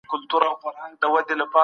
[0.09, 1.51] بلل کېږي